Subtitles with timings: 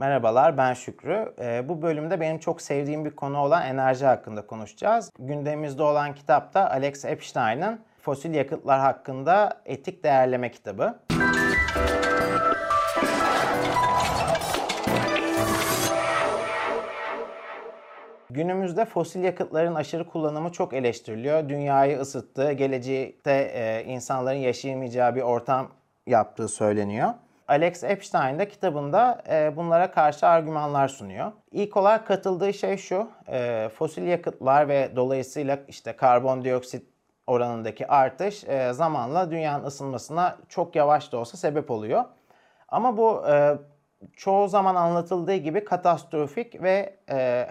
[0.00, 1.34] Merhabalar ben Şükrü.
[1.40, 5.10] Ee, bu bölümde benim çok sevdiğim bir konu olan enerji hakkında konuşacağız.
[5.18, 10.98] Gündemimizde olan kitap da Alex Epstein'ın Fosil Yakıtlar Hakkında Etik Değerleme kitabı.
[18.30, 21.48] Günümüzde fosil yakıtların aşırı kullanımı çok eleştiriliyor.
[21.48, 25.68] Dünyayı ısıttı, gelecekte e, insanların yaşayamayacağı bir ortam
[26.06, 27.10] yaptığı söyleniyor.
[27.48, 31.32] Alex Epstein de kitabında e, bunlara karşı argümanlar sunuyor.
[31.52, 36.86] İlk olarak katıldığı şey şu, e, fosil yakıtlar ve dolayısıyla işte karbondioksit
[37.26, 42.04] oranındaki artış e, zamanla dünyanın ısınmasına çok yavaş da olsa sebep oluyor.
[42.68, 43.24] Ama bu
[44.16, 46.96] çoğu zaman anlatıldığı gibi katastrofik ve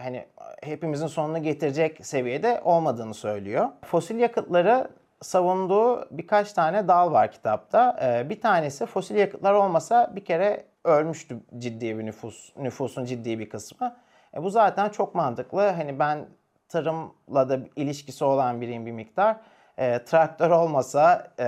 [0.01, 0.25] hani
[0.63, 3.67] hepimizin sonunu getirecek seviyede olmadığını söylüyor.
[3.85, 4.87] Fosil yakıtları
[5.21, 7.99] savunduğu birkaç tane dal var kitapta.
[8.03, 13.49] E, bir tanesi fosil yakıtlar olmasa bir kere ölmüştü ciddi bir nüfus, nüfusun ciddi bir
[13.49, 13.97] kısmı.
[14.33, 15.61] E, bu zaten çok mantıklı.
[15.61, 16.25] Hani ben
[16.69, 19.35] tarımla da ilişkisi olan biriyim bir miktar.
[19.77, 21.45] E, traktör olmasa e,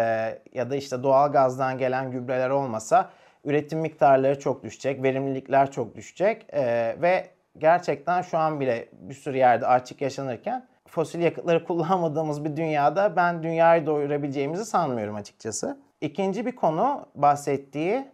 [0.54, 3.10] ya da işte doğal gazdan gelen gübreler olmasa
[3.46, 9.38] üretim miktarları çok düşecek, verimlilikler çok düşecek e, ve gerçekten şu an bile bir sürü
[9.38, 15.78] yerde açık yaşanırken fosil yakıtları kullanmadığımız bir dünyada ben dünyayı doyurabileceğimizi sanmıyorum açıkçası.
[16.02, 18.08] İkinci bir konu bahsettiği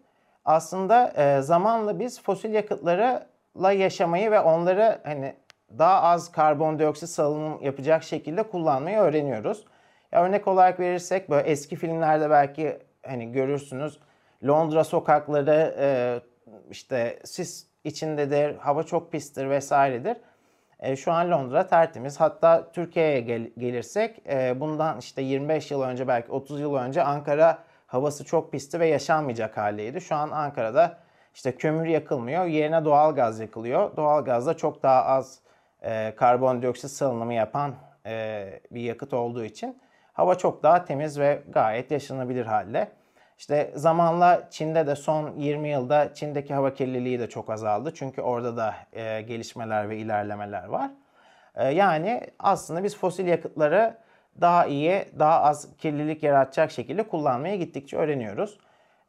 [0.45, 5.35] aslında e, zamanla biz fosil yakıtlarla yaşamayı ve onları hani
[5.77, 9.65] daha az karbondioksit salınım yapacak şekilde kullanmayı öğreniyoruz.
[10.11, 13.99] Ya örnek olarak verirsek böyle eski filmlerde belki hani görürsünüz
[14.47, 16.19] Londra sokakları e,
[16.71, 20.17] işte sis içindedir, hava çok pistir vesairedir.
[20.79, 22.19] E, şu an Londra tertemiz.
[22.19, 27.57] Hatta Türkiye'ye gel- gelirsek e, bundan işte 25 yıl önce belki 30 yıl önce Ankara
[27.87, 30.01] havası çok pisti ve yaşanmayacak haldeydi.
[30.01, 30.97] Şu an Ankara'da
[31.33, 33.95] işte kömür yakılmıyor, yerine doğal gaz yakılıyor.
[33.97, 35.39] Doğal gaz da çok daha az
[35.81, 39.81] e, karbondioksit salınımı yapan e, bir yakıt olduğu için
[40.13, 42.87] hava çok daha temiz ve gayet yaşanabilir halde.
[43.37, 47.93] İşte zamanla Çin'de de son 20 yılda Çin'deki hava kirliliği de çok azaldı.
[47.93, 50.91] Çünkü orada da e, gelişmeler ve ilerlemeler var.
[51.55, 53.97] E, yani aslında biz fosil yakıtları
[54.41, 58.57] daha iyi, daha az kirlilik yaratacak şekilde kullanmaya gittikçe öğreniyoruz.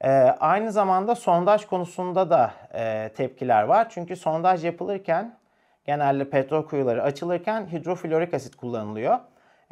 [0.01, 0.11] E,
[0.41, 3.87] aynı zamanda sondaj konusunda da e, tepkiler var.
[3.91, 5.39] Çünkü sondaj yapılırken
[5.85, 9.19] genelde petrol kuyuları açılırken hidroflorik asit kullanılıyor.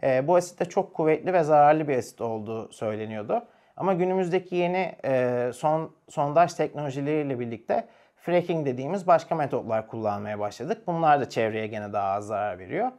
[0.03, 3.43] E, bu asit de çok kuvvetli ve zararlı bir asit olduğu söyleniyordu.
[3.77, 7.85] Ama günümüzdeki yeni e, son sondaj teknolojileriyle birlikte
[8.17, 10.83] fracking dediğimiz başka metotlar kullanmaya başladık.
[10.87, 12.91] Bunlar da çevreye gene daha az zarar veriyor.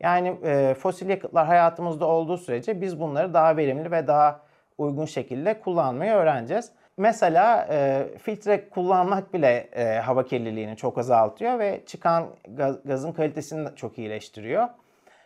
[0.00, 4.40] Yani e, fosil yakıtlar hayatımızda olduğu sürece biz bunları daha verimli ve daha
[4.78, 6.72] uygun şekilde kullanmayı öğreneceğiz.
[6.96, 13.68] Mesela e, filtre kullanmak bile e, hava kirliliğini çok azaltıyor ve çıkan gaz, gazın kalitesini
[13.76, 14.68] çok iyileştiriyor.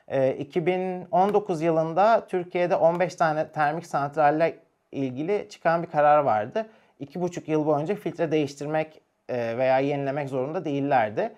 [0.09, 4.64] E, 2019 yılında Türkiye'de 15 tane termik santralle
[4.95, 6.67] ilgili çıkan bir karar vardı.
[7.01, 11.33] 2,5 yıl boyunca filtre değiştirmek e, veya yenilemek zorunda değillerdi.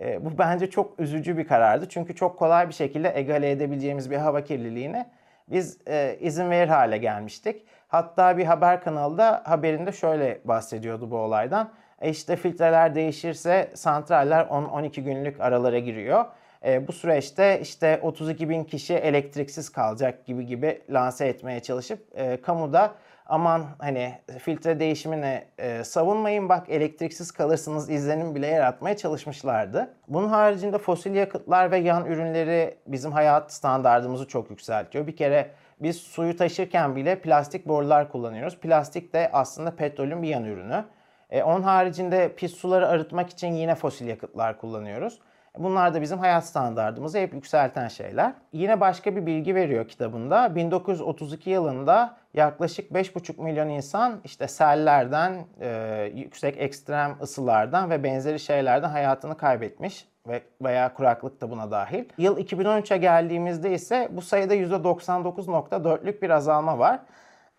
[0.00, 1.88] E, bu bence çok üzücü bir karardı.
[1.88, 5.10] Çünkü çok kolay bir şekilde egale edebileceğimiz bir hava kirliliğine
[5.48, 7.66] biz e, izin verir hale gelmiştik.
[7.88, 11.72] Hatta bir haber kanalı da haberinde şöyle bahsediyordu bu olaydan.
[12.00, 16.24] E işte filtreler değişirse santraller 10-12 günlük aralara giriyor.
[16.64, 22.40] E, bu süreçte işte 32 bin kişi elektriksiz kalacak gibi gibi lanse etmeye çalışıp e,
[22.42, 22.94] kamuda
[23.26, 29.94] aman hani filtre değişimini e, savunmayın bak elektriksiz kalırsınız izlenim bile yaratmaya çalışmışlardı.
[30.08, 35.06] Bunun haricinde fosil yakıtlar ve yan ürünleri bizim hayat standartımızı çok yükseltiyor.
[35.06, 35.50] Bir kere
[35.82, 38.58] biz suyu taşırken bile plastik borular kullanıyoruz.
[38.58, 40.84] Plastik de aslında petrolün bir yan ürünü.
[41.30, 45.18] E, onun haricinde pis suları arıtmak için yine fosil yakıtlar kullanıyoruz.
[45.58, 48.32] Bunlar da bizim hayat standartımızı hep yükselten şeyler.
[48.52, 50.54] Yine başka bir bilgi veriyor kitabında.
[50.54, 58.88] 1932 yılında yaklaşık 5,5 milyon insan işte sellerden, e, yüksek ekstrem ısılardan ve benzeri şeylerden
[58.88, 62.04] hayatını kaybetmiş ve veya kuraklık da buna dahil.
[62.18, 67.00] Yıl 2013'e geldiğimizde ise bu sayıda %99.4'lük bir azalma var.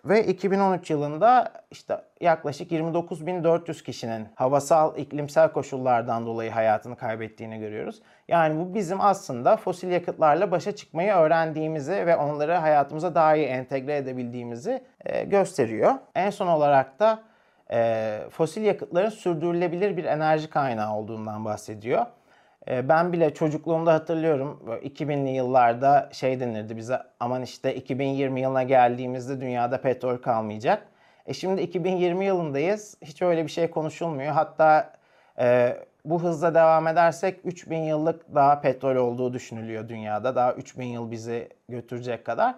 [0.06, 8.02] Ve 2013 yılında işte yaklaşık 29.400 kişinin havasal, iklimsel koşullardan dolayı hayatını kaybettiğini görüyoruz.
[8.28, 13.98] Yani bu bizim aslında fosil yakıtlarla başa çıkmayı öğrendiğimizi ve onları hayatımıza daha iyi entegre
[13.98, 15.94] edebildiğimizi e, gösteriyor.
[16.16, 17.24] En son olarak da
[17.72, 22.06] e, fosil yakıtların sürdürülebilir bir enerji kaynağı olduğundan bahsediyor.
[22.70, 29.42] E, ben bile çocukluğumda hatırlıyorum 2000'li yıllarda şey denirdi bize aman işte 2020 yılına geldiğimizde
[29.42, 30.88] dünyada petrol kalmayacak.
[31.26, 32.98] E şimdi 2020 yılındayız.
[33.02, 34.34] Hiç öyle bir şey konuşulmuyor.
[34.34, 34.94] Hatta
[35.40, 40.36] E, bu hızla devam edersek 3000 yıllık daha petrol olduğu düşünülüyor dünyada.
[40.36, 42.56] Daha 3000 yıl bizi götürecek kadar.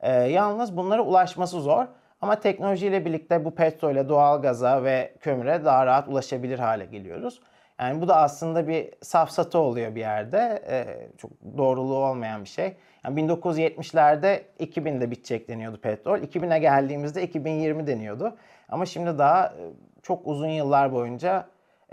[0.00, 1.86] E, yalnız bunlara ulaşması zor.
[2.20, 7.40] Ama teknolojiyle birlikte bu petrole, doğalgaza ve kömüre daha rahat ulaşabilir hale geliyoruz.
[7.80, 10.62] Yani bu da aslında bir safsata oluyor bir yerde.
[10.68, 12.76] Ee, çok doğruluğu olmayan bir şey.
[13.04, 16.18] Yani 1970'lerde 2000'de bitecek deniyordu petrol.
[16.18, 18.36] 2000'e geldiğimizde 2020 deniyordu.
[18.68, 19.62] Ama şimdi daha e,
[20.02, 21.46] çok uzun yıllar boyunca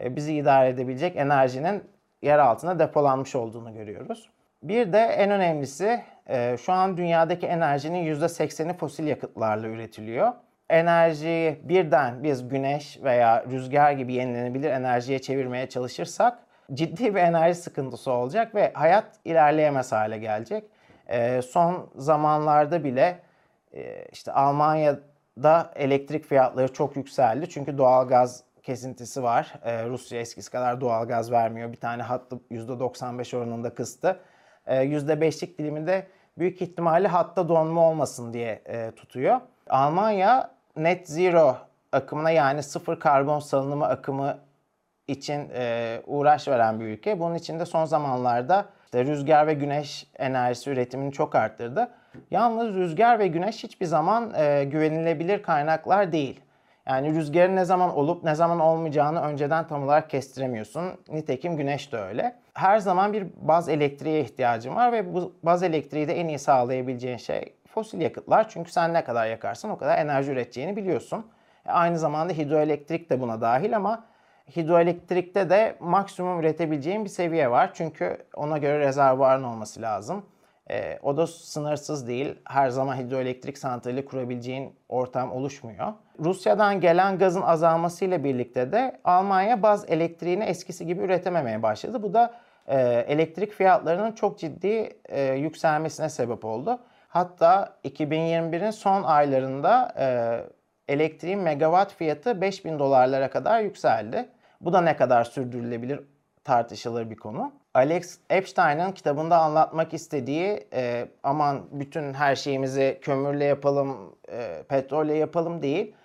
[0.03, 1.83] e, bizi idare edebilecek enerjinin
[2.21, 4.29] yer altına depolanmış olduğunu görüyoruz.
[4.63, 10.33] Bir de en önemlisi e, şu an dünyadaki enerjinin %80'i fosil yakıtlarla üretiliyor.
[10.69, 16.39] Enerjiyi birden biz güneş veya rüzgar gibi yenilenebilir enerjiye çevirmeye çalışırsak
[16.73, 20.63] ciddi bir enerji sıkıntısı olacak ve hayat ilerleyemez hale gelecek.
[21.07, 23.19] E, son zamanlarda bile
[23.73, 27.49] e, işte Almanya'da elektrik fiyatları çok yükseldi.
[27.49, 29.53] Çünkü doğalgaz kesintisi var.
[29.65, 31.71] Rusya eskisi kadar doğalgaz vermiyor.
[31.71, 34.19] Bir tane hattı %95 oranında kıstı.
[34.67, 36.07] %5'lik diliminde
[36.37, 39.41] büyük ihtimalle hatta donma olmasın diye e, tutuyor.
[39.69, 41.57] Almanya net zero
[41.91, 44.37] akımına yani sıfır karbon salınımı akımı
[45.07, 47.19] için e, uğraş veren bir ülke.
[47.19, 51.89] Bunun için de son zamanlarda işte rüzgar ve güneş enerjisi üretimini çok arttırdı.
[52.31, 56.39] Yalnız rüzgar ve güneş hiçbir zaman e, güvenilebilir kaynaklar değil.
[56.87, 60.83] Yani rüzgarın ne zaman olup ne zaman olmayacağını önceden tam olarak kestiremiyorsun.
[61.09, 62.35] Nitekim güneş de öyle.
[62.53, 67.17] Her zaman bir baz elektriğe ihtiyacın var ve bu baz elektriği de en iyi sağlayabileceğin
[67.17, 68.49] şey fosil yakıtlar.
[68.49, 71.25] Çünkü sen ne kadar yakarsan o kadar enerji üreteceğini biliyorsun.
[71.65, 74.05] E, aynı zamanda hidroelektrik de buna dahil ama
[74.55, 77.71] hidroelektrikte de maksimum üretebileceğin bir seviye var.
[77.73, 80.25] Çünkü ona göre rezervuarın olması lazım.
[80.71, 82.35] E, o da sınırsız değil.
[82.45, 85.93] Her zaman hidroelektrik santrali kurabileceğin ortam oluşmuyor.
[86.19, 92.03] Rusya'dan gelen gazın azalmasıyla birlikte de Almanya baz elektriğini eskisi gibi üretememeye başladı.
[92.03, 92.33] Bu da
[92.67, 96.79] e, elektrik fiyatlarının çok ciddi e, yükselmesine sebep oldu.
[97.13, 100.05] Hatta 2021'in son aylarında e,
[100.93, 104.29] elektriğin megawatt fiyatı 5000 dolarlara kadar yükseldi.
[104.61, 105.99] Bu da ne kadar sürdürülebilir
[106.43, 107.51] tartışılır bir konu.
[107.73, 115.61] Alex Epstein'ın kitabında anlatmak istediği e, aman bütün her şeyimizi kömürle yapalım, e, petrolle yapalım
[115.61, 115.95] değil,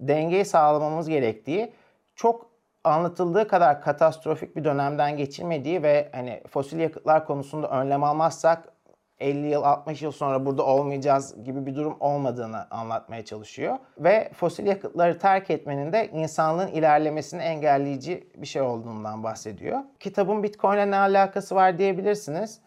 [0.00, 1.72] dengeyi sağlamamız gerektiği,
[2.16, 2.50] çok
[2.84, 8.75] anlatıldığı kadar katastrofik bir dönemden geçirmediği ve hani fosil yakıtlar konusunda önlem almazsak
[9.20, 13.78] 50 yıl 60 yıl sonra burada olmayacağız gibi bir durum olmadığını anlatmaya çalışıyor.
[13.98, 19.80] Ve fosil yakıtları terk etmenin de insanlığın ilerlemesini engelleyici bir şey olduğundan bahsediyor.
[20.00, 22.60] Kitabın Bitcoin'e ne alakası var diyebilirsiniz.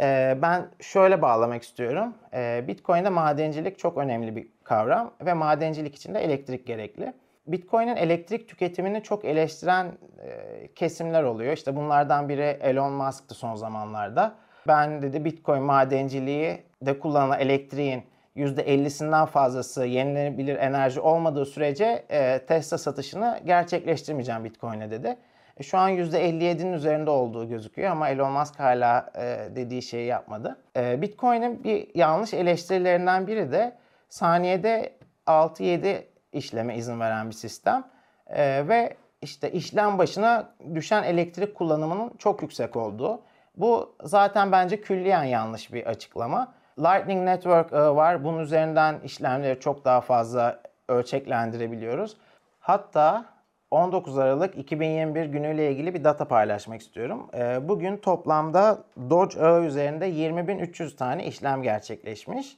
[0.00, 2.14] Ee, ben şöyle bağlamak istiyorum.
[2.34, 7.12] Ee, Bitcoin'de madencilik çok önemli bir kavram ve madencilik için de elektrik gerekli.
[7.46, 9.86] Bitcoin'in elektrik tüketimini çok eleştiren
[10.22, 11.52] e, kesimler oluyor.
[11.52, 14.34] İşte bunlardan biri Elon Musk'tı son zamanlarda.
[14.68, 18.02] Ben dedi Bitcoin madenciliği de kullanılan elektriğin
[18.36, 25.16] %50'sinden fazlası yenilenebilir enerji olmadığı sürece e, Tesla satışını gerçekleştirmeyeceğim Bitcoin'e dedi.
[25.56, 30.56] E, şu an %57'nin üzerinde olduğu gözüküyor ama Elon Musk hala e, dediği şeyi yapmadı.
[30.76, 33.76] E, Bitcoin'in bir yanlış eleştirilerinden biri de
[34.08, 34.92] saniyede
[35.26, 36.02] 6-7
[36.32, 37.84] işleme izin veren bir sistem
[38.26, 43.20] e, ve işte işlem başına düşen elektrik kullanımının çok yüksek olduğu.
[43.56, 46.54] Bu zaten bence külliyen yanlış bir açıklama.
[46.78, 48.24] Lightning Network ağı var.
[48.24, 52.16] Bunun üzerinden işlemleri çok daha fazla ölçeklendirebiliyoruz.
[52.60, 53.24] Hatta
[53.70, 57.30] 19 Aralık 2021 günüyle ilgili bir data paylaşmak istiyorum.
[57.34, 62.56] Ee, bugün toplamda Doge ağı üzerinde 20.300 tane işlem gerçekleşmiş.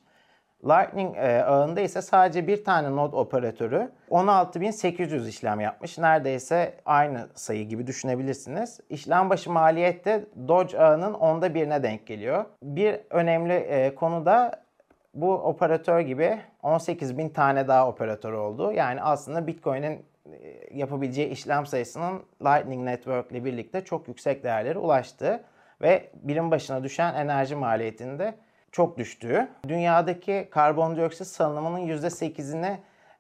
[0.66, 5.98] Lightning e, ağında ise sadece bir tane node operatörü 16.800 işlem yapmış.
[5.98, 8.80] Neredeyse aynı sayı gibi düşünebilirsiniz.
[8.90, 12.44] İşlem başı maliyet de Doge ağının onda birine denk geliyor.
[12.62, 14.66] Bir önemli e, konu da
[15.14, 18.72] bu operatör gibi 18.000 tane daha operatör oldu.
[18.72, 25.44] Yani aslında Bitcoin'in e, yapabileceği işlem sayısının Lightning Network ile birlikte çok yüksek değerlere ulaştı
[25.82, 28.34] ve birim başına düşen enerji maliyetinde
[28.76, 32.76] çok düştüğü, dünyadaki karbondioksit salınımının %8'ini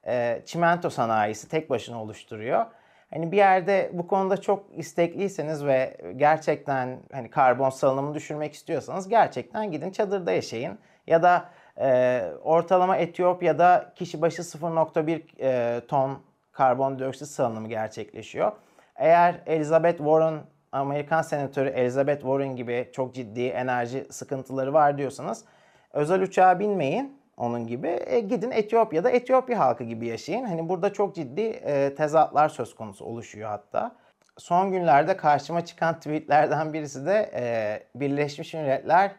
[0.06, 2.66] e, çimento sanayisi tek başına oluşturuyor.
[3.10, 9.70] Hani bir yerde bu konuda çok istekliyseniz ve gerçekten hani karbon salınımını düşürmek istiyorsanız gerçekten
[9.70, 10.78] gidin çadırda yaşayın.
[11.06, 11.48] Ya da
[11.80, 16.22] e, ortalama Etiyopya'da kişi başı 0.1 e, ton
[16.52, 18.52] karbondioksit salınımı gerçekleşiyor.
[18.96, 20.40] Eğer Elizabeth Warren
[20.72, 25.44] Amerikan senatörü Elizabeth Warren gibi çok ciddi enerji sıkıntıları var diyorsanız
[25.92, 28.00] özel uçağa binmeyin onun gibi.
[28.06, 30.44] E, gidin Etiyopya'da Etiyopya halkı gibi yaşayın.
[30.44, 33.96] Hani burada çok ciddi e, tezatlar söz konusu oluşuyor hatta.
[34.38, 39.12] son günlerde karşıma çıkan tweetlerden birisi de e, Birleşmiş Milletler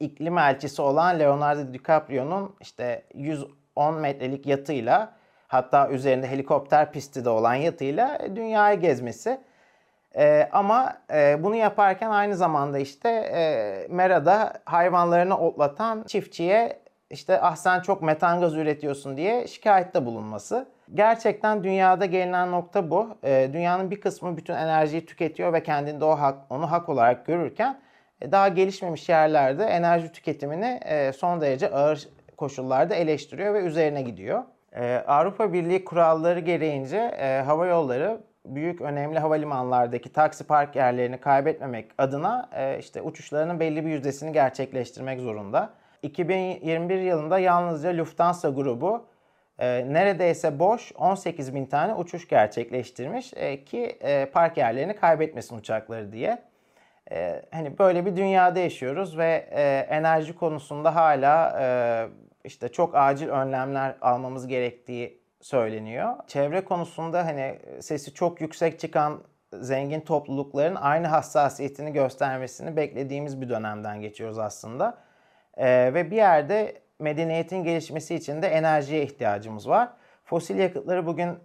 [0.00, 5.12] iklim elçisi olan Leonardo DiCaprio'nun işte 110 metrelik yatıyla
[5.48, 9.40] hatta üzerinde helikopter pisti de olan yatıyla dünyayı gezmesi.
[10.16, 17.56] E, ama e, bunu yaparken aynı zamanda işte e, Mera'da hayvanlarını otlatan çiftçiye işte ah
[17.56, 20.68] sen çok metan gaz üretiyorsun diye şikayette bulunması.
[20.94, 23.08] Gerçekten dünyada gelinen nokta bu.
[23.24, 27.80] E, dünyanın bir kısmı bütün enerjiyi tüketiyor ve kendinde o hak, onu hak olarak görürken
[28.20, 34.42] e, daha gelişmemiş yerlerde enerji tüketimini e, son derece ağır koşullarda eleştiriyor ve üzerine gidiyor.
[34.72, 41.90] E, Avrupa Birliği kuralları gereğince e, hava yolları büyük önemli havalimanlardaki taksi park yerlerini kaybetmemek
[41.98, 45.70] adına e, işte uçuşlarının belli bir yüzdesini gerçekleştirmek zorunda.
[46.02, 49.06] 2021 yılında yalnızca Lufthansa grubu
[49.58, 56.12] e, neredeyse boş 18 bin tane uçuş gerçekleştirmiş e, ki e, park yerlerini kaybetmesin uçakları
[56.12, 56.42] diye.
[57.10, 61.66] E, hani böyle bir dünyada yaşıyoruz ve e, enerji konusunda hala e,
[62.44, 66.14] işte çok acil önlemler almamız gerektiği söyleniyor.
[66.26, 69.22] Çevre konusunda hani sesi çok yüksek çıkan
[69.52, 74.98] zengin toplulukların aynı hassasiyetini göstermesini beklediğimiz bir dönemden geçiyoruz aslında.
[75.56, 79.88] Ee, ve bir yerde medeniyetin gelişmesi için de enerjiye ihtiyacımız var.
[80.24, 81.38] Fosil yakıtları bugün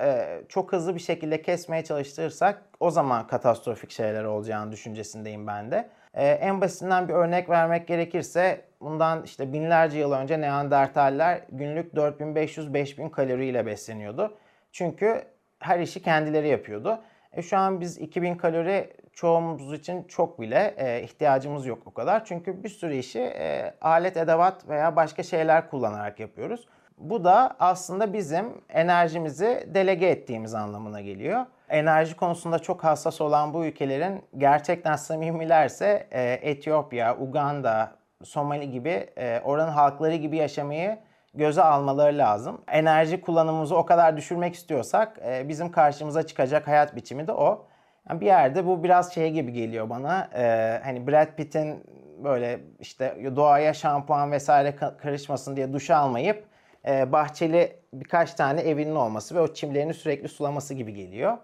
[0.00, 5.88] e, çok hızlı bir şekilde kesmeye çalıştırırsak o zaman katastrofik şeyler olacağını düşüncesindeyim ben de.
[6.14, 13.10] E, en basitinden bir örnek vermek gerekirse bundan işte binlerce yıl önce Neandertaller günlük 4500-5000
[13.10, 14.34] kaloriyle besleniyordu.
[14.72, 15.22] Çünkü
[15.58, 17.00] her işi kendileri yapıyordu.
[17.32, 22.24] E, şu an biz 2000 kalori çoğumuz için çok bile e, ihtiyacımız yok o kadar.
[22.24, 26.68] Çünkü bir sürü işi e, alet, edevat veya başka şeyler kullanarak yapıyoruz.
[26.98, 31.46] Bu da aslında bizim enerjimizi delege ettiğimiz anlamına geliyor.
[31.74, 39.40] Enerji konusunda çok hassas olan bu ülkelerin gerçekten samimilerse e, Etiyopya, Uganda, Somali gibi e,
[39.44, 40.98] oranın halkları gibi yaşamayı
[41.34, 42.60] göze almaları lazım.
[42.68, 47.66] Enerji kullanımımızı o kadar düşürmek istiyorsak e, bizim karşımıza çıkacak hayat biçimi de o.
[48.08, 50.28] Yani bir yerde bu biraz şey gibi geliyor bana.
[50.34, 51.84] E, hani Brad Pitt'in
[52.24, 56.44] böyle işte doğaya şampuan vesaire karışmasın diye duş almayıp
[56.88, 61.38] e, bahçeli birkaç tane evinin olması ve o çimlerini sürekli sulaması gibi geliyor.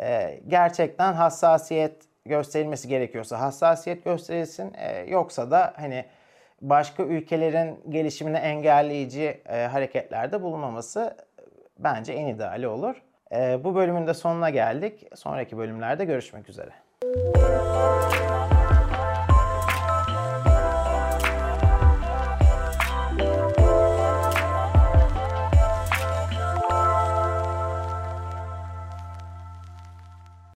[0.00, 4.74] E, gerçekten hassasiyet gösterilmesi gerekiyorsa hassasiyet gösterilsin.
[4.74, 6.04] E, yoksa da hani
[6.60, 11.16] başka ülkelerin gelişimini engelleyici e, hareketlerde bulunmaması
[11.78, 13.02] bence en ideali olur.
[13.32, 15.06] E, bu bölümün de sonuna geldik.
[15.14, 16.70] Sonraki bölümlerde görüşmek üzere.